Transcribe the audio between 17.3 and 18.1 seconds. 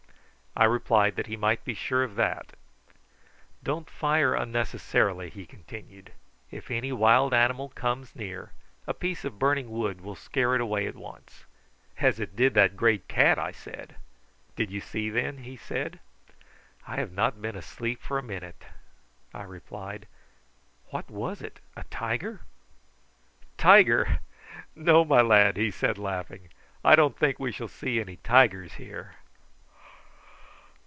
been asleep